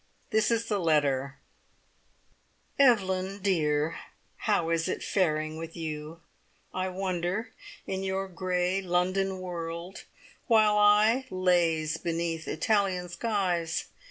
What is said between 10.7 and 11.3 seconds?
I